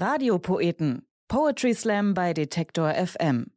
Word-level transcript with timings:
Radiopoeten. 0.00 1.06
Poetry 1.28 1.74
Slam 1.74 2.14
bei 2.14 2.32
Detektor 2.32 2.94
FM. 2.94 3.52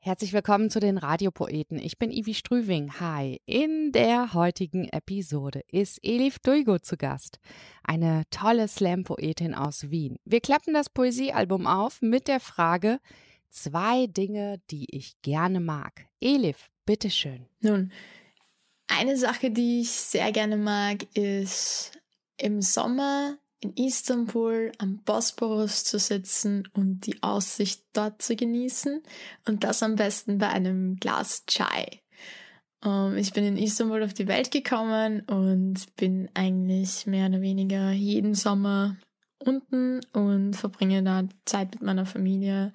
Herzlich 0.00 0.32
willkommen 0.32 0.68
zu 0.68 0.80
den 0.80 0.98
Radiopoeten. 0.98 1.78
Ich 1.78 1.96
bin 1.96 2.10
Ivi 2.10 2.34
Strüving. 2.34 2.98
Hi. 2.98 3.40
In 3.46 3.92
der 3.92 4.34
heutigen 4.34 4.88
Episode 4.88 5.60
ist 5.70 6.00
Elif 6.02 6.40
Duigo 6.40 6.80
zu 6.80 6.96
Gast. 6.96 7.38
Eine 7.84 8.24
tolle 8.30 8.66
Slam-Poetin 8.66 9.54
aus 9.54 9.90
Wien. 9.90 10.18
Wir 10.24 10.40
klappen 10.40 10.74
das 10.74 10.90
Poesiealbum 10.90 11.68
auf 11.68 12.02
mit 12.02 12.26
der 12.26 12.40
Frage, 12.40 12.98
zwei 13.48 14.08
Dinge, 14.08 14.60
die 14.72 14.88
ich 14.90 15.22
gerne 15.22 15.60
mag. 15.60 16.06
Elif, 16.20 16.68
bitteschön. 16.84 17.46
Nun, 17.60 17.92
eine 18.88 19.16
Sache, 19.16 19.52
die 19.52 19.82
ich 19.82 19.92
sehr 19.92 20.32
gerne 20.32 20.56
mag, 20.56 21.04
ist 21.16 21.92
im 22.38 22.60
Sommer 22.60 23.38
in 23.64 23.74
Istanbul 23.74 24.72
am 24.78 24.98
Bosporus 24.98 25.84
zu 25.84 25.98
sitzen 25.98 26.68
und 26.74 27.06
die 27.06 27.22
Aussicht 27.22 27.82
dort 27.94 28.20
zu 28.20 28.36
genießen 28.36 29.02
und 29.46 29.64
das 29.64 29.82
am 29.82 29.96
besten 29.96 30.38
bei 30.38 30.48
einem 30.48 30.96
Glas 30.96 31.44
Chai. 31.46 32.02
Ähm, 32.84 33.16
ich 33.16 33.32
bin 33.32 33.44
in 33.44 33.56
Istanbul 33.56 34.02
auf 34.02 34.14
die 34.14 34.28
Welt 34.28 34.50
gekommen 34.50 35.20
und 35.22 35.96
bin 35.96 36.28
eigentlich 36.34 37.06
mehr 37.06 37.28
oder 37.28 37.40
weniger 37.40 37.90
jeden 37.92 38.34
Sommer 38.34 38.96
unten 39.38 40.00
und 40.12 40.54
verbringe 40.54 41.02
da 41.02 41.24
Zeit 41.44 41.72
mit 41.72 41.82
meiner 41.82 42.06
Familie. 42.06 42.72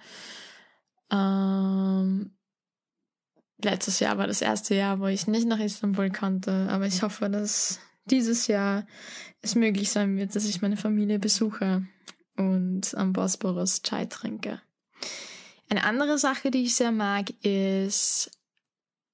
Um, 1.11 2.31
letztes 3.63 3.99
Jahr 3.99 4.17
war 4.17 4.27
das 4.27 4.41
erste 4.41 4.75
Jahr, 4.75 4.99
wo 4.99 5.07
ich 5.07 5.27
nicht 5.27 5.47
nach 5.47 5.59
Istanbul 5.59 6.11
konnte, 6.11 6.67
aber 6.69 6.85
ich 6.85 7.01
hoffe, 7.01 7.29
dass 7.29 7.79
dieses 8.11 8.47
Jahr 8.47 8.85
es 9.41 9.55
möglich 9.55 9.89
sein 9.89 10.17
wird, 10.17 10.35
dass 10.35 10.45
ich 10.45 10.61
meine 10.61 10.77
Familie 10.77 11.19
besuche 11.19 11.85
und 12.35 12.95
am 12.95 13.13
Bosporus 13.13 13.81
Chai 13.81 14.05
trinke. 14.05 14.61
Eine 15.69 15.83
andere 15.83 16.17
Sache, 16.17 16.51
die 16.51 16.63
ich 16.63 16.75
sehr 16.75 16.91
mag, 16.91 17.29
ist 17.43 18.31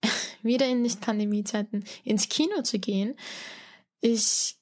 wieder 0.42 0.68
in 0.68 0.82
Nicht-Pandemie-Zeiten 0.82 1.84
ins 2.04 2.30
Kino 2.30 2.62
zu 2.62 2.80
gehen. 2.80 3.16
Ich 4.00 4.58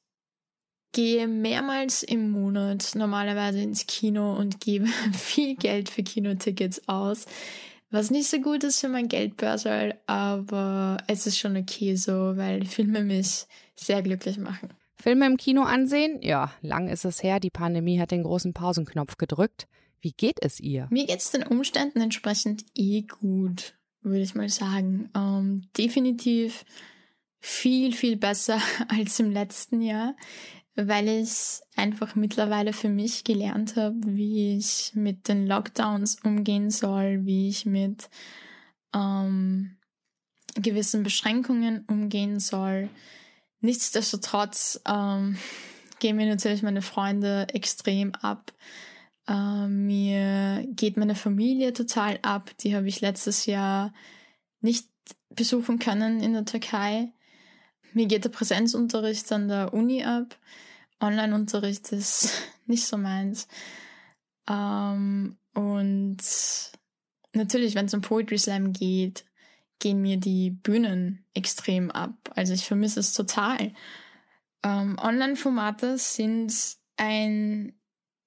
gehe 0.92 1.28
mehrmals 1.28 2.04
im 2.04 2.32
Monat 2.32 2.96
normalerweise 2.96 3.62
ins 3.62 3.86
Kino 3.86 4.34
und 4.34 4.60
gebe 4.60 4.88
viel 5.14 5.56
Geld 5.56 5.90
für 5.90 6.04
Kinotickets 6.04 6.88
aus. 6.88 7.26
Was 7.94 8.10
nicht 8.10 8.28
so 8.28 8.40
gut 8.42 8.64
ist 8.64 8.80
für 8.80 8.88
mein 8.88 9.08
Geldbörsel, 9.08 9.94
aber 10.08 10.98
es 11.06 11.28
ist 11.28 11.38
schon 11.38 11.56
okay 11.56 11.96
so, 11.96 12.12
weil 12.36 12.66
Filme 12.66 13.04
mich 13.04 13.46
sehr 13.76 14.02
glücklich 14.02 14.40
machen. 14.40 14.74
Filme 14.96 15.28
im 15.28 15.38
Kino 15.38 15.62
ansehen? 15.62 16.20
Ja, 16.24 16.52
lang 16.64 16.90
ist 16.90 17.06
es 17.06 17.22
her. 17.22 17.40
Die 17.40 17.52
Pandemie 17.52 18.00
hat 18.00 18.10
den 18.10 18.24
großen 18.24 18.52
Pausenknopf 18.52 19.18
gedrückt. 19.18 19.68
Wie 20.02 20.12
geht 20.12 20.40
es 20.42 20.60
ihr? 20.60 20.88
Mir 20.90 21.06
geht 21.06 21.20
es 21.20 21.30
den 21.30 21.44
Umständen 21.44 22.02
entsprechend 22.02 22.66
eh 22.74 23.04
gut, 23.04 23.76
würde 24.02 24.22
ich 24.22 24.34
mal 24.34 24.50
sagen. 24.50 25.12
Ähm, 25.16 25.68
definitiv 25.78 26.66
viel, 27.42 27.94
viel 27.94 28.18
besser 28.18 28.60
als 28.88 29.20
im 29.20 29.30
letzten 29.30 29.84
Jahr 29.84 30.16
weil 30.76 31.08
ich 31.08 31.62
einfach 31.76 32.16
mittlerweile 32.16 32.74
für 32.74 32.90
mich 32.90 33.24
gelernt 33.24 33.76
habe, 33.76 33.96
wie 34.04 34.58
ich 34.58 34.92
mit 34.96 35.28
den 35.28 35.46
Lockdowns 35.46 36.18
umgehen 36.24 36.72
soll, 36.72 37.26
wie 37.26 37.50
ich 37.50 37.66
mit 37.66 38.10
ähm, 38.94 39.78
gewissen 40.56 41.04
Beschränkungen 41.04 41.86
umgehen 41.88 42.40
soll. 42.40 42.90
Nichtsdestotrotz 43.62 44.82
ähm, 44.88 45.38
gehen 46.00 46.16
mir 46.16 46.28
natürlich 46.28 46.64
meine 46.64 46.82
Freunde 46.82 47.48
extrem 47.54 48.14
ab. 48.16 48.52
Äh, 49.28 49.68
mir 49.68 50.66
geht 50.70 50.98
meine 50.98 51.16
Familie 51.16 51.74
total 51.74 52.20
ab. 52.24 52.52
Die 52.62 52.76
habe 52.76 52.88
ich 52.88 53.02
letztes 53.02 53.46
Jahr 53.46 53.94
nicht 54.60 54.88
besuchen 55.30 55.80
können 55.80 56.20
in 56.22 56.34
der 56.34 56.46
Türkei. 56.46 57.12
Mir 57.94 58.08
geht 58.08 58.26
der 58.26 58.30
Präsenzunterricht 58.30 59.32
an 59.32 59.48
der 59.48 59.74
Uni 59.74 60.04
ab. 60.04 60.38
Online-Unterricht 61.00 61.92
ist 61.92 62.32
nicht 62.66 62.86
so 62.86 62.98
meins. 62.98 63.48
Ähm, 64.50 65.38
und 65.54 66.18
natürlich, 67.34 67.76
wenn 67.76 67.86
es 67.86 67.94
um 67.94 68.02
Poetry 68.02 68.38
Slam 68.38 68.74
geht, 68.74 69.26
gehen 69.80 70.02
mir 70.02 70.18
die 70.18 70.50
Bühnen 70.50 71.26
extrem 71.34 71.92
ab. 71.92 72.32
Also 72.36 72.54
ich 72.54 72.66
vermisse 72.66 73.00
es 73.00 73.14
total. 73.14 73.74
Ähm, 74.64 74.98
Online-Formate 74.98 75.98
sind 75.98 76.54
ein, 76.96 77.74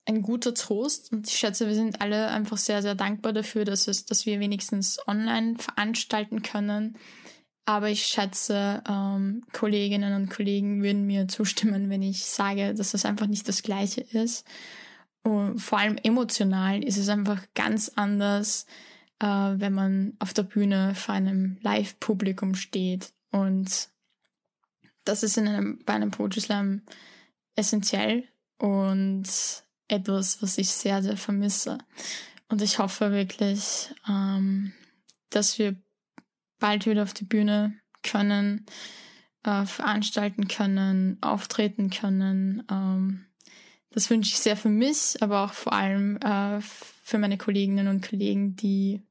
ein 0.04 0.22
guter 0.22 0.54
Trost 0.54 1.12
und 1.12 1.26
ich 1.26 1.36
schätze, 1.36 1.66
wir 1.66 1.74
sind 1.74 2.00
alle 2.00 2.28
einfach 2.28 2.58
sehr, 2.58 2.82
sehr 2.82 2.94
dankbar 2.94 3.32
dafür, 3.32 3.64
dass, 3.64 3.88
es, 3.88 4.04
dass 4.04 4.26
wir 4.26 4.38
wenigstens 4.38 4.98
online 5.08 5.56
veranstalten 5.56 6.42
können. 6.42 6.98
Aber 7.66 7.90
ich 7.90 8.06
schätze, 8.06 8.82
ähm, 8.88 9.44
Kolleginnen 9.52 10.14
und 10.14 10.30
Kollegen 10.30 10.82
würden 10.82 11.04
mir 11.06 11.26
zustimmen, 11.26 11.90
wenn 11.90 12.00
ich 12.00 12.24
sage, 12.24 12.74
dass 12.74 12.92
das 12.92 13.04
einfach 13.04 13.26
nicht 13.26 13.48
das 13.48 13.62
Gleiche 13.62 14.02
ist. 14.02 14.46
Und 15.24 15.58
vor 15.58 15.80
allem 15.80 15.98
emotional 16.04 16.84
ist 16.84 16.96
es 16.96 17.08
einfach 17.08 17.42
ganz 17.54 17.90
anders, 17.96 18.66
äh, 19.18 19.26
wenn 19.26 19.72
man 19.72 20.14
auf 20.20 20.32
der 20.32 20.44
Bühne 20.44 20.94
vor 20.94 21.16
einem 21.16 21.58
Live-Publikum 21.60 22.54
steht. 22.54 23.12
Und 23.32 23.88
das 25.04 25.24
ist 25.24 25.36
in 25.36 25.48
einem, 25.48 25.80
bei 25.84 25.94
einem 25.94 26.12
Poetry 26.12 26.42
Slam 26.42 26.82
essentiell 27.56 28.28
und 28.58 29.24
etwas, 29.88 30.40
was 30.40 30.56
ich 30.58 30.68
sehr, 30.68 31.02
sehr 31.02 31.16
vermisse. 31.16 31.78
Und 32.48 32.62
ich 32.62 32.78
hoffe 32.78 33.10
wirklich, 33.10 33.90
ähm, 34.08 34.72
dass 35.30 35.58
wir 35.58 35.74
bald 36.58 36.86
wieder 36.86 37.02
auf 37.02 37.14
die 37.14 37.24
Bühne 37.24 37.74
können, 38.02 38.66
äh, 39.42 39.64
veranstalten 39.64 40.48
können, 40.48 41.18
auftreten 41.20 41.90
können. 41.90 42.62
Ähm, 42.70 43.26
das 43.90 44.10
wünsche 44.10 44.30
ich 44.32 44.38
sehr 44.38 44.56
für 44.56 44.68
mich, 44.68 45.16
aber 45.20 45.44
auch 45.44 45.52
vor 45.52 45.72
allem 45.72 46.18
äh, 46.18 46.60
für 46.60 47.18
meine 47.18 47.38
Kolleginnen 47.38 47.88
und 47.88 48.06
Kollegen, 48.06 48.56
die 48.56 49.02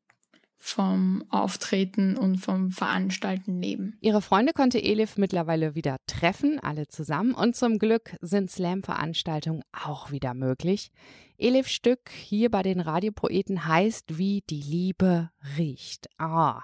vom 0.66 1.24
Auftreten 1.30 2.18
und 2.18 2.38
vom 2.38 2.72
Veranstalten 2.72 3.62
leben. 3.62 3.98
Ihre 4.02 4.22
Freunde 4.22 4.52
konnte 4.52 4.84
Elif 4.84 5.16
mittlerweile 5.16 5.76
wieder 5.76 5.98
treffen, 6.08 6.60
alle 6.60 6.88
zusammen. 6.88 7.36
Und 7.36 7.56
zum 7.56 7.78
Glück 7.78 8.16
sind 8.22 8.50
Slam-Veranstaltungen 8.50 9.62
auch 9.72 10.10
wieder 10.10 10.34
möglich. 10.34 10.92
Elifs 11.38 11.72
Stück 11.72 12.10
hier 12.10 12.50
bei 12.50 12.64
den 12.64 12.80
Radiopoeten 12.80 13.68
heißt 13.68 14.18
Wie 14.18 14.44
die 14.50 14.62
Liebe 14.62 15.30
riecht. 15.56 16.08
Ah, 16.18 16.64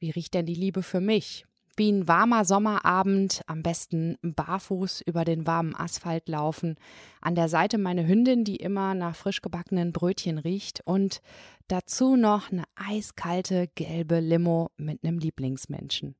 wie 0.00 0.10
riecht 0.10 0.34
denn 0.34 0.46
die 0.46 0.54
Liebe 0.54 0.82
für 0.82 1.00
mich? 1.00 1.46
Wie 1.76 1.92
ein 1.92 2.08
warmer 2.08 2.44
Sommerabend, 2.44 3.42
am 3.46 3.62
besten 3.62 4.16
barfuß 4.22 5.02
über 5.02 5.24
den 5.24 5.46
warmen 5.46 5.74
Asphalt 5.74 6.28
laufen, 6.28 6.76
an 7.20 7.34
der 7.34 7.48
Seite 7.48 7.78
meine 7.78 8.06
Hündin, 8.06 8.44
die 8.44 8.56
immer 8.56 8.94
nach 8.94 9.14
frisch 9.14 9.40
gebackenen 9.40 9.92
Brötchen 9.92 10.38
riecht 10.38 10.80
und 10.84 11.22
dazu 11.68 12.16
noch 12.16 12.50
eine 12.50 12.64
eiskalte 12.74 13.68
gelbe 13.76 14.20
Limo 14.20 14.70
mit 14.76 15.04
einem 15.04 15.18
Lieblingsmenschen. 15.18 16.16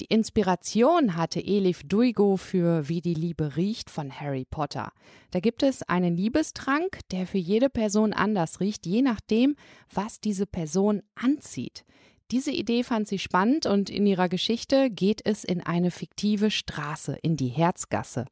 Die 0.00 0.06
Inspiration 0.06 1.16
hatte 1.16 1.40
Elif 1.40 1.82
Duigo 1.84 2.36
für 2.36 2.88
Wie 2.88 3.00
die 3.00 3.14
Liebe 3.14 3.56
riecht 3.56 3.90
von 3.90 4.10
Harry 4.10 4.44
Potter. 4.44 4.92
Da 5.30 5.40
gibt 5.40 5.62
es 5.62 5.82
einen 5.82 6.16
Liebestrank, 6.16 7.00
der 7.10 7.26
für 7.26 7.38
jede 7.38 7.68
Person 7.68 8.12
anders 8.12 8.60
riecht, 8.60 8.86
je 8.86 9.02
nachdem, 9.02 9.56
was 9.92 10.20
diese 10.20 10.46
Person 10.46 11.02
anzieht. 11.14 11.84
Diese 12.32 12.50
Idee 12.50 12.82
fand 12.82 13.06
sie 13.06 13.18
spannend 13.18 13.66
und 13.66 13.90
in 13.90 14.06
ihrer 14.06 14.30
Geschichte 14.30 14.88
geht 14.88 15.20
es 15.26 15.44
in 15.44 15.60
eine 15.60 15.90
fiktive 15.90 16.50
Straße, 16.50 17.18
in 17.20 17.36
die 17.36 17.48
Herzgasse, 17.48 18.24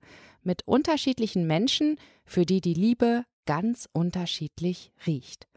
mit 0.43 0.66
unterschiedlichen 0.66 1.47
Menschen, 1.47 1.99
für 2.25 2.47
die 2.47 2.62
die 2.62 2.72
Liebe 2.72 3.26
ganz 3.44 3.91
unterschiedlich 3.93 4.91
riecht. 5.06 5.49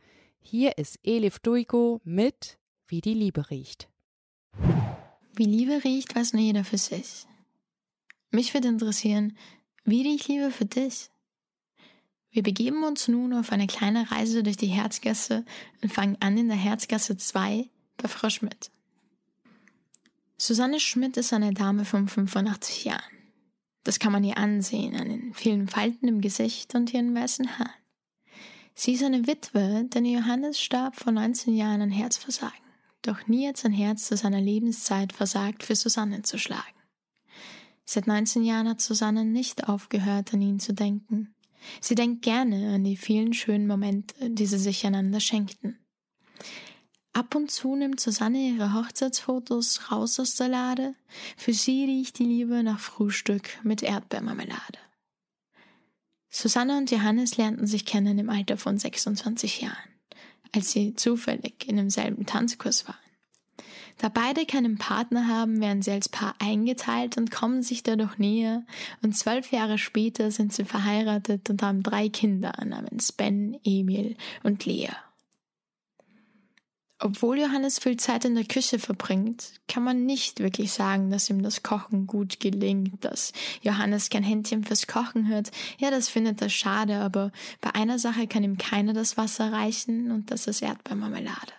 Hier 0.41 0.77
ist 0.77 0.99
Elif 1.03 1.39
Duiko 1.39 2.01
mit 2.03 2.57
Wie 2.85 2.99
die 2.99 3.13
Liebe 3.13 3.49
riecht. 3.49 3.87
Wie 5.33 5.45
Liebe 5.45 5.81
riecht, 5.85 6.13
weiß 6.13 6.33
nur 6.33 6.41
jeder 6.41 6.65
für 6.65 6.77
sich. 6.77 7.25
Mich 8.29 8.53
würde 8.53 8.67
interessieren, 8.67 9.37
wie 9.85 10.01
riecht 10.01 10.27
Liebe 10.27 10.51
für 10.51 10.65
dich? 10.65 11.09
Wir 12.29 12.43
begeben 12.43 12.83
uns 12.83 13.07
nun 13.07 13.31
auf 13.31 13.53
eine 13.53 13.67
kleine 13.67 14.11
Reise 14.11 14.43
durch 14.43 14.57
die 14.57 14.67
Herzgasse 14.67 15.45
und 15.81 15.93
fangen 15.93 16.17
an 16.19 16.37
in 16.37 16.49
der 16.49 16.57
Herzgasse 16.57 17.15
2 17.15 17.69
bei 18.03 18.09
Frau 18.09 18.29
Schmidt. 18.29 18.69
Susanne 20.37 20.81
Schmidt 20.81 21.15
ist 21.15 21.31
eine 21.31 21.53
Dame 21.53 21.85
von 21.85 22.07
85 22.09 22.83
Jahren. 22.83 23.01
Das 23.83 23.97
kann 23.97 24.11
man 24.11 24.25
ihr 24.25 24.37
ansehen 24.37 24.95
an 24.95 25.07
den 25.07 25.33
vielen 25.33 25.67
Falten 25.69 26.07
im 26.07 26.19
Gesicht 26.19 26.75
und 26.75 26.93
ihren 26.93 27.15
weißen 27.15 27.57
Haaren. 27.57 27.71
Sie 28.75 28.93
ist 28.93 29.03
eine 29.03 29.25
Witwe, 29.25 29.85
denn 29.85 30.05
Johannes 30.05 30.59
starb 30.59 30.97
vor 30.97 31.13
19 31.13 31.55
Jahren 31.55 31.81
an 31.81 31.91
Herzversagen. 31.91 32.57
Doch 33.03 33.27
nie 33.27 33.47
hat 33.47 33.57
sein 33.57 33.71
Herz 33.71 34.07
zu 34.07 34.17
seiner 34.17 34.41
Lebenszeit 34.41 35.13
versagt, 35.13 35.63
für 35.63 35.75
Susanne 35.75 36.23
zu 36.23 36.37
schlagen. 36.37 36.61
Seit 37.85 38.07
19 38.07 38.43
Jahren 38.43 38.67
hat 38.67 38.81
Susanne 38.81 39.23
nicht 39.23 39.69
aufgehört, 39.69 40.33
an 40.33 40.41
ihn 40.41 40.59
zu 40.59 40.73
denken. 40.73 41.35
Sie 41.79 41.95
denkt 41.95 42.21
gerne 42.21 42.73
an 42.75 42.83
die 42.83 42.97
vielen 42.97 43.33
schönen 43.33 43.67
Momente, 43.67 44.29
die 44.29 44.45
sie 44.45 44.57
sich 44.57 44.85
einander 44.85 45.21
schenkten. 45.21 45.82
Ab 47.13 47.35
und 47.35 47.51
zu 47.51 47.75
nimmt 47.75 47.99
Susanne 47.99 48.39
ihre 48.39 48.73
Hochzeitsfotos 48.73 49.91
raus 49.91 50.19
aus 50.19 50.35
der 50.35 50.47
Lade. 50.47 50.95
Für 51.37 51.53
sie 51.53 51.85
riecht 51.85 52.17
die 52.17 52.25
Liebe 52.25 52.63
nach 52.63 52.79
Frühstück 52.79 53.49
mit 53.61 53.83
Erdbeermarmelade. 53.83 54.79
Susanne 56.31 56.75
und 56.79 56.89
Johannes 56.89 57.37
lernten 57.37 57.67
sich 57.67 57.85
kennen 57.85 58.17
im 58.17 58.31
Alter 58.31 58.57
von 58.57 58.79
26 58.79 59.61
Jahren, 59.61 59.77
als 60.55 60.71
sie 60.71 60.95
zufällig 60.95 61.67
in 61.67 61.77
demselben 61.77 62.25
Tanzkurs 62.25 62.87
waren. 62.87 62.97
Da 63.99 64.09
beide 64.09 64.47
keinen 64.47 64.79
Partner 64.79 65.27
haben, 65.27 65.61
werden 65.61 65.83
sie 65.83 65.91
als 65.91 66.09
Paar 66.09 66.33
eingeteilt 66.39 67.17
und 67.17 67.29
kommen 67.29 67.61
sich 67.61 67.83
dadurch 67.83 68.17
näher, 68.17 68.65
und 69.03 69.15
zwölf 69.15 69.51
Jahre 69.51 69.77
später 69.77 70.31
sind 70.31 70.51
sie 70.51 70.65
verheiratet 70.65 71.51
und 71.51 71.61
haben 71.61 71.83
drei 71.83 72.09
Kinder 72.09 72.53
namens 72.65 73.11
Ben, 73.11 73.59
Emil 73.63 74.17
und 74.41 74.65
Lea. 74.65 74.89
Obwohl 77.05 77.37
Johannes 77.37 77.79
viel 77.79 77.97
Zeit 77.97 78.23
in 78.23 78.33
der 78.33 78.45
Küche 78.45 78.79
verbringt, 78.79 79.55
kann 79.67 79.83
man 79.83 80.05
nicht 80.05 80.39
wirklich 80.39 80.71
sagen, 80.71 81.09
dass 81.09 81.29
ihm 81.29 81.43
das 81.43 81.61
Kochen 81.61 82.07
gut 82.07 82.39
gelingt, 82.39 83.03
dass 83.03 83.33
Johannes 83.61 84.09
kein 84.09 84.23
Händchen 84.23 84.63
fürs 84.63 84.87
Kochen 84.87 85.27
hört. 85.27 85.51
Ja, 85.79 85.91
das 85.91 86.07
findet 86.07 86.41
er 86.41 86.47
schade, 86.47 86.95
aber 86.99 87.33
bei 87.59 87.75
einer 87.75 87.99
Sache 87.99 88.25
kann 88.25 88.45
ihm 88.45 88.57
keiner 88.57 88.93
das 88.93 89.17
Wasser 89.17 89.51
reichen 89.51 90.11
und 90.11 90.31
das 90.31 90.47
ist 90.47 90.61
Erdbeermarmelade. 90.61 91.51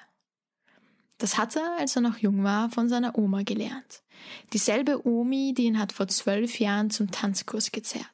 Das 1.18 1.36
hat 1.36 1.56
er, 1.56 1.76
als 1.78 1.94
er 1.94 2.00
noch 2.00 2.16
jung 2.16 2.42
war, 2.42 2.70
von 2.70 2.88
seiner 2.88 3.18
Oma 3.18 3.42
gelernt. 3.42 4.02
Dieselbe 4.54 5.06
Omi, 5.06 5.52
die 5.52 5.64
ihn 5.64 5.78
hat 5.78 5.92
vor 5.92 6.08
zwölf 6.08 6.58
Jahren 6.58 6.88
zum 6.88 7.10
Tanzkurs 7.10 7.70
gezerrt. 7.70 8.13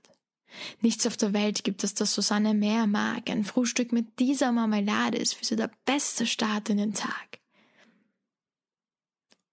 Nichts 0.81 1.06
auf 1.06 1.17
der 1.17 1.32
Welt 1.32 1.64
gibt 1.64 1.85
es, 1.85 1.94
das 1.94 2.14
Susanne 2.14 2.55
mehr 2.55 2.87
mag. 2.87 3.29
Ein 3.31 3.44
Frühstück 3.44 3.93
mit 3.93 4.19
dieser 4.19 4.52
Marmelade 4.52 5.19
ist 5.19 5.35
für 5.35 5.44
sie 5.44 5.56
der 5.56 5.70
beste 5.85 6.26
Start 6.26 6.69
in 6.70 6.79
den 6.79 6.94
Tag. 6.94 7.41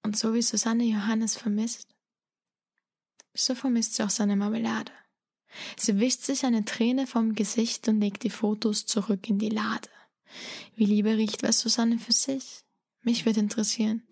Und 0.03 0.17
so 0.17 0.33
wie 0.33 0.41
Susanne 0.41 0.85
Johannes 0.85 1.35
vermisst, 1.35 1.87
so 3.33 3.55
vermisst 3.55 3.95
sie 3.95 4.03
auch 4.03 4.09
seine 4.09 4.35
Marmelade. 4.35 4.91
Sie 5.77 5.99
wischt 5.99 6.21
sich 6.21 6.45
eine 6.45 6.65
Träne 6.65 7.07
vom 7.07 7.35
Gesicht 7.35 7.87
und 7.87 7.99
legt 7.99 8.23
die 8.23 8.29
Fotos 8.29 8.85
zurück 8.85 9.27
in 9.29 9.39
die 9.39 9.49
Lade. 9.49 9.89
Wie 10.75 10.85
Liebe 10.85 11.17
riecht, 11.17 11.43
weiß 11.43 11.59
Susanne 11.59 11.99
für 11.99 12.13
sich. 12.13 12.63
Mich 13.01 13.25
wird 13.25 13.37
interessieren, 13.37 14.03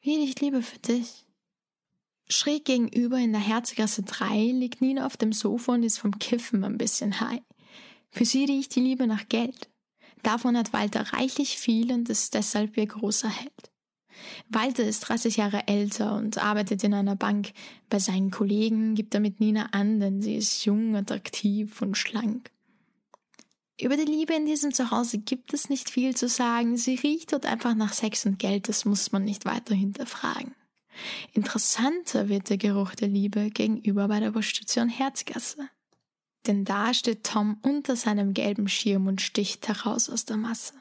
wie 0.00 0.16
riecht 0.16 0.40
Liebe 0.40 0.62
für 0.62 0.78
dich? 0.78 1.27
Schräg 2.30 2.66
gegenüber 2.66 3.18
in 3.18 3.32
der 3.32 3.40
Herzgasse 3.40 4.02
3 4.02 4.52
liegt 4.52 4.82
Nina 4.82 5.06
auf 5.06 5.16
dem 5.16 5.32
Sofa 5.32 5.72
und 5.72 5.82
ist 5.82 5.98
vom 5.98 6.18
Kiffen 6.18 6.62
ein 6.62 6.76
bisschen 6.76 7.20
high. 7.20 7.40
Für 8.10 8.26
sie 8.26 8.44
riecht 8.44 8.74
die 8.74 8.80
Liebe 8.80 9.06
nach 9.06 9.28
Geld. 9.28 9.70
Davon 10.22 10.56
hat 10.56 10.72
Walter 10.72 11.12
reichlich 11.12 11.58
viel 11.58 11.92
und 11.92 12.08
ist 12.08 12.34
deshalb 12.34 12.76
ihr 12.76 12.86
großer 12.86 13.30
Held. 13.30 13.70
Walter 14.48 14.84
ist 14.84 15.00
30 15.00 15.36
Jahre 15.36 15.68
älter 15.68 16.16
und 16.16 16.38
arbeitet 16.38 16.84
in 16.84 16.92
einer 16.92 17.16
Bank. 17.16 17.52
Bei 17.88 17.98
seinen 17.98 18.30
Kollegen 18.30 18.94
gibt 18.94 19.14
er 19.14 19.20
mit 19.20 19.40
Nina 19.40 19.68
an, 19.72 20.00
denn 20.00 20.20
sie 20.20 20.36
ist 20.36 20.64
jung, 20.64 20.96
attraktiv 20.96 21.80
und 21.80 21.96
schlank. 21.96 22.50
Über 23.80 23.96
die 23.96 24.10
Liebe 24.10 24.34
in 24.34 24.44
diesem 24.44 24.74
Zuhause 24.74 25.18
gibt 25.18 25.54
es 25.54 25.70
nicht 25.70 25.88
viel 25.88 26.16
zu 26.16 26.28
sagen. 26.28 26.76
Sie 26.76 26.96
riecht 26.96 27.32
dort 27.32 27.46
einfach 27.46 27.74
nach 27.76 27.92
Sex 27.92 28.26
und 28.26 28.38
Geld, 28.38 28.68
das 28.68 28.84
muss 28.84 29.12
man 29.12 29.24
nicht 29.24 29.44
weiter 29.44 29.74
hinterfragen. 29.74 30.52
Interessanter 31.32 32.28
wird 32.28 32.50
der 32.50 32.58
Geruch 32.58 32.94
der 32.94 33.08
Liebe 33.08 33.50
gegenüber 33.50 34.08
bei 34.08 34.20
der 34.20 34.32
Busstation 34.32 34.88
Herzgasse. 34.88 35.68
Denn 36.46 36.64
da 36.64 36.94
steht 36.94 37.24
Tom 37.24 37.58
unter 37.62 37.96
seinem 37.96 38.32
gelben 38.32 38.68
Schirm 38.68 39.06
und 39.06 39.20
sticht 39.20 39.68
heraus 39.68 40.08
aus 40.08 40.24
der 40.24 40.36
Masse. 40.36 40.74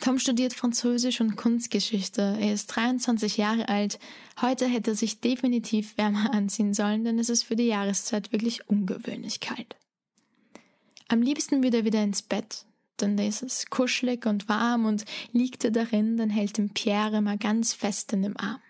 Tom 0.00 0.18
studiert 0.18 0.54
Französisch 0.54 1.20
und 1.20 1.36
Kunstgeschichte. 1.36 2.36
Er 2.40 2.52
ist 2.52 2.68
23 2.68 3.36
Jahre 3.36 3.68
alt. 3.68 3.98
Heute 4.40 4.66
hätte 4.66 4.92
er 4.92 4.96
sich 4.96 5.20
definitiv 5.20 5.98
wärmer 5.98 6.32
anziehen 6.32 6.74
sollen, 6.74 7.04
denn 7.04 7.18
es 7.18 7.28
ist 7.28 7.42
für 7.42 7.56
die 7.56 7.66
Jahreszeit 7.66 8.32
wirklich 8.32 8.68
ungewöhnlich 8.68 9.40
kalt. 9.40 9.76
Am 11.08 11.22
liebsten 11.22 11.62
würde 11.62 11.78
er 11.78 11.84
wieder 11.84 12.02
ins 12.02 12.22
Bett, 12.22 12.64
denn 13.00 13.16
da 13.16 13.24
ist 13.24 13.42
es 13.42 13.66
kuschelig 13.70 14.26
und 14.26 14.48
warm 14.48 14.86
und 14.86 15.04
liegt 15.32 15.64
er 15.64 15.70
darin, 15.70 16.16
dann 16.16 16.30
hält 16.30 16.58
ihn 16.58 16.70
Pierre 16.70 17.18
immer 17.18 17.36
ganz 17.36 17.72
fest 17.72 18.12
in 18.12 18.22
dem 18.22 18.36
Arm. 18.36 18.60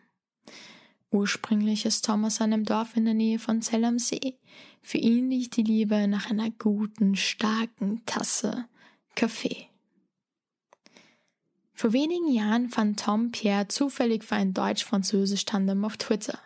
Ursprünglich 1.11 1.87
ist 1.87 2.05
Thomas 2.05 2.41
einem 2.41 2.65
Dorf 2.65 2.97
in 2.97 3.05
der 3.05 3.15
Nähe 3.15 3.39
von 3.39 3.63
Zell 3.63 3.85
am 3.85 3.99
See. 3.99 4.39
Für 4.83 4.99
ihn 4.99 5.31
liegt 5.31 5.57
die 5.57 5.63
Liebe 5.63 6.09
nach 6.09 6.31
einer 6.31 6.51
guten, 6.51 7.17
starken 7.17 8.03
Tasse 8.07 8.67
Kaffee. 9.15 9.69
Vor 11.73 11.93
wenigen 11.93 12.33
Jahren 12.33 12.71
fand 12.71 13.01
Tom 13.01 13.31
Pierre 13.31 13.69
zufällig 13.69 14.25
für 14.25 14.35
ein 14.35 14.55
Deutsch-Französisch-Tandem 14.55 15.85
auf 15.85 15.97
Twitter. 15.97 16.39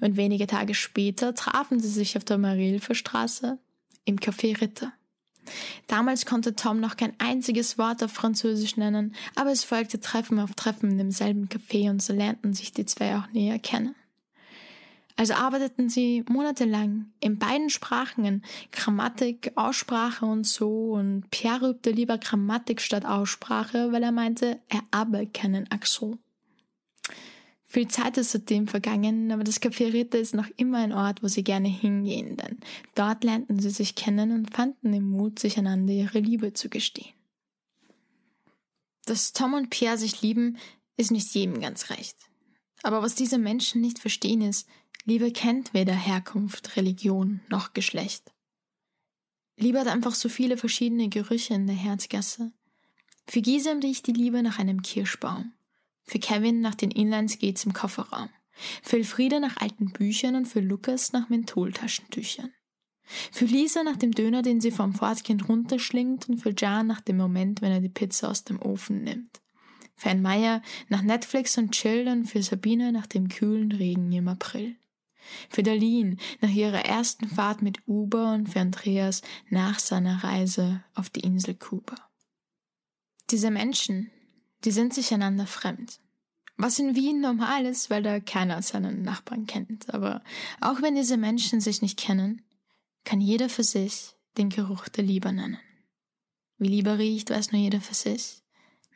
Und 0.00 0.16
wenige 0.16 0.46
Tage 0.46 0.74
später 0.74 1.34
trafen 1.34 1.78
sie 1.78 1.90
sich 1.90 2.16
auf 2.16 2.24
der 2.24 2.38
Marilfe-Straße 2.38 3.58
im 4.04 4.16
Café 4.16 4.60
Ritter. 4.60 4.92
Damals 5.86 6.26
konnte 6.26 6.56
Tom 6.56 6.80
noch 6.80 6.96
kein 6.96 7.14
einziges 7.18 7.78
Wort 7.78 8.02
auf 8.02 8.12
Französisch 8.12 8.76
nennen, 8.76 9.14
aber 9.34 9.50
es 9.50 9.64
folgte 9.64 10.00
Treffen 10.00 10.38
auf 10.38 10.54
Treffen 10.54 10.92
in 10.92 10.98
demselben 10.98 11.48
Café 11.48 11.90
und 11.90 12.02
so 12.02 12.12
lernten 12.12 12.54
sich 12.54 12.72
die 12.72 12.86
zwei 12.86 13.16
auch 13.16 13.30
näher 13.32 13.58
kennen. 13.58 13.94
Also 15.18 15.34
arbeiteten 15.34 15.88
sie 15.88 16.24
monatelang 16.28 17.06
in 17.18 17.40
beiden 17.40 17.70
Sprachen 17.70 18.24
in 18.24 18.42
Grammatik, 18.70 19.50
Aussprache 19.56 20.24
und 20.24 20.46
so 20.46 20.92
und 20.92 21.28
Pierre 21.32 21.70
übte 21.70 21.90
lieber 21.90 22.18
Grammatik 22.18 22.80
statt 22.80 23.04
Aussprache, 23.04 23.90
weil 23.90 24.04
er 24.04 24.12
meinte, 24.12 24.60
er 24.68 24.82
habe 24.94 25.26
keinen 25.26 25.68
Akzent. 25.72 26.18
Viel 27.64 27.88
Zeit 27.88 28.16
ist 28.16 28.30
seitdem 28.30 28.68
vergangen, 28.68 29.32
aber 29.32 29.42
das 29.42 29.60
Café 29.60 29.92
Ritter 29.92 30.20
ist 30.20 30.36
noch 30.36 30.46
immer 30.56 30.78
ein 30.78 30.92
Ort, 30.92 31.20
wo 31.20 31.26
sie 31.26 31.42
gerne 31.42 31.68
hingehen, 31.68 32.36
denn 32.36 32.58
dort 32.94 33.24
lernten 33.24 33.58
sie 33.58 33.70
sich 33.70 33.96
kennen 33.96 34.30
und 34.30 34.54
fanden 34.54 34.92
den 34.92 35.10
Mut, 35.10 35.40
sich 35.40 35.58
einander 35.58 35.92
ihre 35.92 36.20
Liebe 36.20 36.52
zu 36.52 36.68
gestehen. 36.68 37.12
Dass 39.06 39.32
Tom 39.32 39.54
und 39.54 39.70
Pierre 39.70 39.98
sich 39.98 40.22
lieben, 40.22 40.58
ist 40.96 41.10
nicht 41.10 41.34
jedem 41.34 41.60
ganz 41.60 41.90
recht. 41.90 42.16
Aber 42.84 43.02
was 43.02 43.16
diese 43.16 43.38
Menschen 43.38 43.80
nicht 43.80 43.98
verstehen 43.98 44.40
ist, 44.40 44.68
Liebe 45.04 45.32
kennt 45.32 45.74
weder 45.74 45.94
Herkunft, 45.94 46.76
Religion 46.76 47.40
noch 47.48 47.72
Geschlecht. 47.72 48.32
Liebe 49.56 49.80
hat 49.80 49.88
einfach 49.88 50.14
so 50.14 50.28
viele 50.28 50.56
verschiedene 50.56 51.08
Gerüche 51.08 51.54
in 51.54 51.66
der 51.66 51.76
Herzgasse. 51.76 52.52
Für 53.26 53.42
Gisem 53.42 53.80
riecht 53.80 54.06
die 54.06 54.12
Liebe 54.12 54.42
nach 54.42 54.58
einem 54.58 54.82
Kirschbaum. 54.82 55.52
Für 56.04 56.18
Kevin 56.18 56.60
nach 56.60 56.74
den 56.74 56.90
Inlineskates 56.90 57.64
im 57.64 57.72
Kofferraum. 57.72 58.30
Für 58.82 58.96
Elfriede 58.96 59.40
nach 59.40 59.56
alten 59.58 59.92
Büchern 59.92 60.36
und 60.36 60.46
für 60.46 60.60
Lukas 60.60 61.12
nach 61.12 61.28
Mentholtaschentüchern. 61.28 62.52
Für 63.32 63.46
Lisa 63.46 63.82
nach 63.82 63.96
dem 63.96 64.12
Döner, 64.12 64.42
den 64.42 64.60
sie 64.60 64.70
vom 64.70 64.94
Fortkind 64.94 65.48
runterschlingt 65.48 66.28
und 66.28 66.38
für 66.38 66.54
Jan 66.56 66.86
nach 66.86 67.00
dem 67.00 67.16
Moment, 67.16 67.62
wenn 67.62 67.72
er 67.72 67.80
die 67.80 67.88
Pizza 67.88 68.30
aus 68.30 68.44
dem 68.44 68.60
Ofen 68.60 69.02
nimmt. 69.02 69.40
Für 69.96 70.10
ein 70.10 70.22
Meier 70.22 70.62
nach 70.88 71.02
Netflix 71.02 71.58
und 71.58 71.72
Chill 71.72 72.06
und 72.08 72.26
für 72.26 72.42
Sabine 72.42 72.92
nach 72.92 73.06
dem 73.06 73.28
kühlen 73.28 73.72
Regen 73.72 74.12
im 74.12 74.28
April. 74.28 74.76
Für 75.48 75.62
Darlene 75.62 76.16
nach 76.40 76.50
ihrer 76.50 76.84
ersten 76.84 77.28
Fahrt 77.28 77.62
mit 77.62 77.78
Uber 77.86 78.32
und 78.34 78.48
für 78.48 78.60
Andreas 78.60 79.22
nach 79.50 79.78
seiner 79.78 80.22
Reise 80.24 80.82
auf 80.94 81.10
die 81.10 81.20
Insel 81.20 81.54
Kuba. 81.54 81.96
Diese 83.30 83.50
Menschen, 83.50 84.10
die 84.64 84.70
sind 84.70 84.94
sich 84.94 85.12
einander 85.12 85.46
fremd. 85.46 86.00
Was 86.56 86.78
in 86.80 86.96
Wien 86.96 87.20
normal 87.20 87.66
ist, 87.66 87.88
weil 87.88 88.02
da 88.02 88.18
keiner 88.18 88.62
seinen 88.62 89.02
Nachbarn 89.02 89.46
kennt. 89.46 89.94
Aber 89.94 90.22
auch 90.60 90.82
wenn 90.82 90.96
diese 90.96 91.16
Menschen 91.16 91.60
sich 91.60 91.82
nicht 91.82 91.98
kennen, 91.98 92.42
kann 93.04 93.20
jeder 93.20 93.48
für 93.48 93.62
sich 93.62 94.16
den 94.36 94.50
Geruch 94.50 94.88
der 94.88 95.04
Liebe 95.04 95.32
nennen. 95.32 95.58
Wie 96.58 96.68
Liebe 96.68 96.98
riecht, 96.98 97.30
weiß 97.30 97.52
nur 97.52 97.60
jeder 97.60 97.80
für 97.80 97.94
sich. 97.94 98.42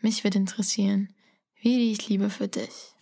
Mich 0.01 0.25
wird 0.25 0.35
interessieren, 0.35 1.15
wie 1.61 1.77
riecht 1.77 2.09
Liebe 2.09 2.29
für 2.29 2.49
dich? 2.49 2.95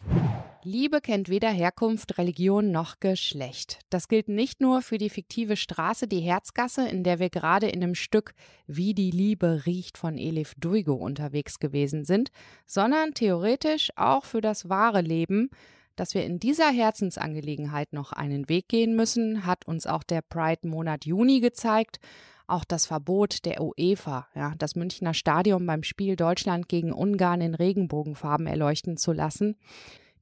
Liebe 0.62 1.00
kennt 1.00 1.30
weder 1.30 1.48
Herkunft, 1.48 2.18
Religion 2.18 2.70
noch 2.70 3.00
Geschlecht. 3.00 3.78
Das 3.88 4.08
gilt 4.08 4.28
nicht 4.28 4.60
nur 4.60 4.82
für 4.82 4.98
die 4.98 5.08
fiktive 5.08 5.56
Straße, 5.56 6.06
die 6.06 6.20
Herzgasse, 6.20 6.86
in 6.86 7.02
der 7.02 7.18
wir 7.18 7.30
gerade 7.30 7.66
in 7.66 7.80
dem 7.80 7.94
Stück 7.94 8.34
Wie 8.66 8.92
die 8.92 9.10
Liebe 9.10 9.62
riecht 9.64 9.96
von 9.96 10.18
Elif 10.18 10.54
Duigo 10.58 10.92
unterwegs 10.92 11.60
gewesen 11.60 12.04
sind, 12.04 12.30
sondern 12.66 13.14
theoretisch 13.14 13.90
auch 13.96 14.26
für 14.26 14.42
das 14.42 14.68
wahre 14.68 15.00
Leben. 15.00 15.48
Dass 15.96 16.12
wir 16.12 16.24
in 16.24 16.38
dieser 16.38 16.70
Herzensangelegenheit 16.70 17.94
noch 17.94 18.12
einen 18.12 18.50
Weg 18.50 18.68
gehen 18.68 18.94
müssen, 18.94 19.46
hat 19.46 19.66
uns 19.66 19.86
auch 19.86 20.02
der 20.02 20.20
Pride-Monat 20.20 21.06
Juni 21.06 21.40
gezeigt. 21.40 22.00
Auch 22.46 22.64
das 22.64 22.84
Verbot 22.84 23.46
der 23.46 23.62
UEFA, 23.62 24.26
ja, 24.34 24.52
das 24.58 24.76
Münchner 24.76 25.14
Stadion 25.14 25.64
beim 25.64 25.84
Spiel 25.84 26.16
Deutschland 26.16 26.68
gegen 26.68 26.92
Ungarn 26.92 27.40
in 27.40 27.54
Regenbogenfarben 27.54 28.46
erleuchten 28.46 28.98
zu 28.98 29.12
lassen. 29.12 29.56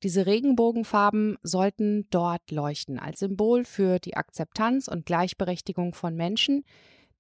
Diese 0.03 0.27
Regenbogenfarben 0.27 1.39
sollten 1.43 2.07
dort 2.11 2.51
leuchten 2.51 2.99
als 2.99 3.21
Symbol 3.21 3.65
für 3.65 3.99
die 3.99 4.17
Akzeptanz 4.17 4.87
und 4.87 5.07
Gleichberechtigung 5.07 5.93
von 5.93 6.15
Menschen, 6.15 6.65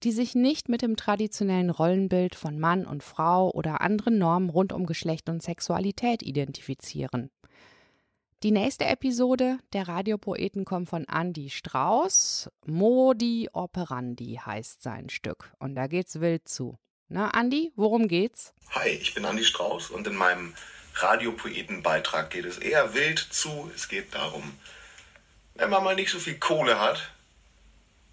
die 0.04 0.12
sich 0.12 0.36
nicht 0.36 0.68
mit 0.68 0.82
dem 0.82 0.96
traditionellen 0.96 1.70
Rollenbild 1.70 2.36
von 2.36 2.58
Mann 2.60 2.86
und 2.86 3.02
Frau 3.02 3.50
oder 3.50 3.80
anderen 3.80 4.18
Normen 4.18 4.48
rund 4.48 4.72
um 4.72 4.86
Geschlecht 4.86 5.28
und 5.28 5.42
Sexualität 5.42 6.22
identifizieren. 6.22 7.30
Die 8.44 8.52
nächste 8.52 8.84
Episode 8.84 9.58
der 9.72 9.88
Radiopoeten 9.88 10.64
kommt 10.64 10.88
von 10.88 11.04
Andy 11.12 11.50
Strauß. 11.50 12.48
Modi 12.66 13.48
Operandi 13.52 14.38
heißt 14.44 14.80
sein 14.80 15.08
Stück. 15.08 15.52
Und 15.58 15.74
da 15.74 15.88
geht's 15.88 16.20
wild 16.20 16.46
zu. 16.46 16.78
Na, 17.08 17.32
Andy, 17.34 17.72
worum 17.74 18.06
geht's? 18.06 18.54
Hi, 18.70 18.90
ich 18.90 19.14
bin 19.14 19.24
Andy 19.24 19.42
Strauß 19.42 19.90
und 19.90 20.06
in 20.06 20.14
meinem 20.14 20.54
Radiopoeten-Beitrag 21.02 22.30
geht 22.30 22.44
es 22.44 22.58
eher 22.58 22.94
wild 22.94 23.18
zu. 23.18 23.70
Es 23.74 23.88
geht 23.88 24.14
darum, 24.14 24.42
wenn 25.54 25.70
man 25.70 25.84
mal 25.84 25.94
nicht 25.94 26.10
so 26.10 26.18
viel 26.18 26.38
Kohle 26.38 26.80
hat, 26.80 27.10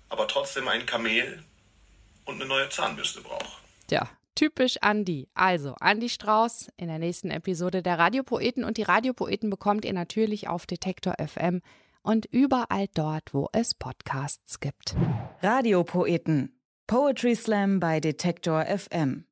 aber 0.09 0.27
trotzdem 0.27 0.67
ein 0.67 0.85
Kamel 0.85 1.43
und 2.25 2.35
eine 2.35 2.45
neue 2.45 2.69
Zahnbürste 2.69 3.21
braucht. 3.21 3.61
Ja, 3.89 4.09
typisch 4.35 4.77
Andi. 4.81 5.27
Also, 5.33 5.75
Andi 5.79 6.09
Strauß 6.09 6.69
in 6.77 6.87
der 6.87 6.99
nächsten 6.99 7.31
Episode 7.31 7.81
der 7.81 7.99
Radiopoeten 7.99 8.63
und 8.63 8.77
die 8.77 8.83
Radiopoeten 8.83 9.49
bekommt 9.49 9.85
ihr 9.85 9.93
natürlich 9.93 10.47
auf 10.47 10.65
Detektor 10.65 11.15
FM 11.19 11.61
und 12.01 12.25
überall 12.25 12.87
dort, 12.93 13.33
wo 13.33 13.49
es 13.51 13.73
Podcasts 13.73 14.59
gibt. 14.59 14.95
Radiopoeten. 15.41 16.51
Poetry 16.87 17.35
Slam 17.35 17.79
bei 17.79 17.99
Detektor 17.99 18.63
FM. 18.65 19.25